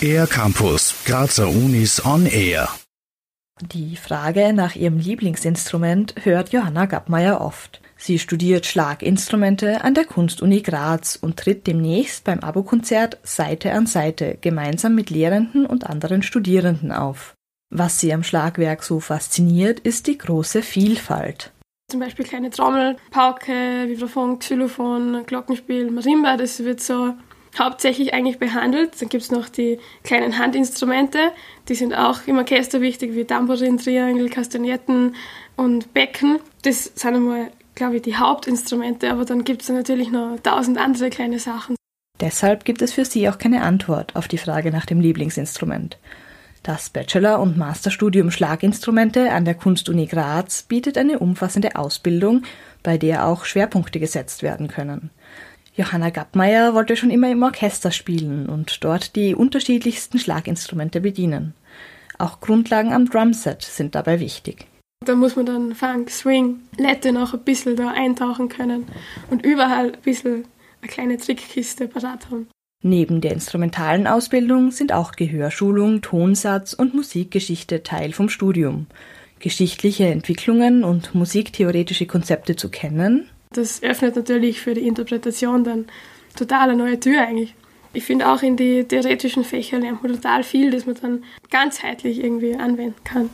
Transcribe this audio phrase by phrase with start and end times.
[0.00, 2.68] Air Campus, Grazer Unis on Air.
[3.72, 7.80] Die Frage nach ihrem Lieblingsinstrument hört Johanna Gappmeier oft.
[7.96, 14.36] Sie studiert Schlaginstrumente an der Kunstuni Graz und tritt demnächst beim Abokonzert Seite an Seite
[14.40, 17.34] gemeinsam mit Lehrenden und anderen Studierenden auf.
[17.70, 21.50] Was sie am Schlagwerk so fasziniert, ist die große Vielfalt.
[21.88, 27.14] Zum Beispiel kleine Trommel, Pauke, Vibraphon, Xylophon, Glockenspiel, Marimba, das wird so
[27.56, 29.00] hauptsächlich eigentlich behandelt.
[29.00, 31.30] Dann gibt es noch die kleinen Handinstrumente,
[31.68, 35.14] die sind auch im Orchester wichtig, wie Tambourin, Triangel, Kastagnetten
[35.54, 36.40] und Becken.
[36.62, 41.08] Das sind einmal, glaube ich, die Hauptinstrumente, aber dann gibt es natürlich noch tausend andere
[41.08, 41.76] kleine Sachen.
[42.18, 45.98] Deshalb gibt es für sie auch keine Antwort auf die Frage nach dem Lieblingsinstrument.
[46.66, 52.42] Das Bachelor- und Masterstudium Schlaginstrumente an der Kunstuni Graz bietet eine umfassende Ausbildung,
[52.82, 55.10] bei der auch Schwerpunkte gesetzt werden können.
[55.76, 61.54] Johanna Gappmeier wollte schon immer im Orchester spielen und dort die unterschiedlichsten Schlaginstrumente bedienen.
[62.18, 64.66] Auch Grundlagen am Drumset sind dabei wichtig.
[65.04, 68.88] Da muss man dann Funk, Swing, Latte noch ein bisschen da eintauchen können
[69.30, 70.46] und überall ein bisschen
[70.80, 72.48] eine kleine Trickkiste parat haben.
[72.86, 78.86] Neben der instrumentalen Ausbildung sind auch Gehörschulung, Tonsatz und Musikgeschichte Teil vom Studium.
[79.40, 85.86] Geschichtliche Entwicklungen und musiktheoretische Konzepte zu kennen das öffnet natürlich für die Interpretation dann
[86.36, 87.54] total eine neue Tür eigentlich.
[87.92, 92.22] Ich finde auch in die theoretischen Fächer lernt man total viel, das man dann ganzheitlich
[92.22, 93.30] irgendwie anwenden kann.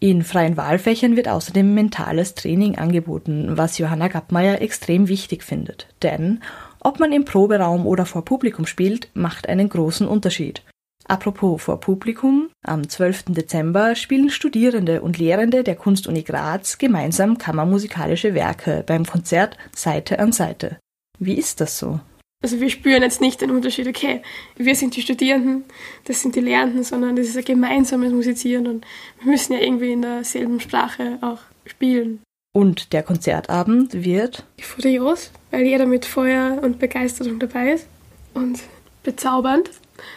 [0.00, 5.86] In freien Wahlfächern wird außerdem mentales Training angeboten, was Johanna Gappmeier extrem wichtig findet.
[6.02, 6.40] Denn
[6.84, 10.62] ob man im Proberaum oder vor Publikum spielt, macht einen großen Unterschied.
[11.06, 13.24] Apropos vor Publikum, am 12.
[13.28, 20.32] Dezember spielen Studierende und Lehrende der Kunstuni Graz gemeinsam kammermusikalische Werke beim Konzert Seite an
[20.32, 20.78] Seite.
[21.18, 22.00] Wie ist das so?
[22.42, 24.20] Also wir spüren jetzt nicht den Unterschied, okay,
[24.56, 25.64] wir sind die Studierenden,
[26.04, 28.84] das sind die Lehrenden, sondern das ist ein gemeinsames Musizieren und
[29.20, 32.20] wir müssen ja irgendwie in derselben Sprache auch spielen.
[32.52, 34.44] Und der Konzertabend wird?
[34.60, 37.86] Furios, weil jeder mit Feuer und Begeisterung dabei ist
[38.34, 38.58] und
[39.04, 39.70] bezaubernd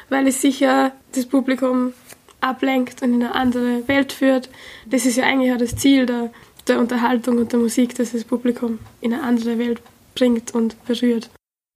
[0.10, 1.94] weil es sicher das Publikum
[2.42, 4.50] ablenkt und in eine andere Welt führt.
[4.90, 6.32] Das ist ja eigentlich auch das Ziel der,
[6.68, 9.82] der Unterhaltung und der Musik, dass das Publikum in eine andere Welt
[10.14, 11.30] bringt und berührt.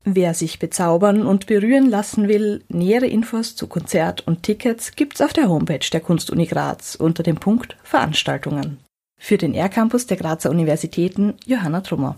[0.05, 5.33] Wer sich bezaubern und berühren lassen will, nähere Infos zu Konzert und Tickets gibt's auf
[5.33, 8.79] der Homepage der Kunstuni Graz unter dem Punkt Veranstaltungen.
[9.19, 12.17] Für den R-Campus der Grazer Universitäten Johanna Trummer.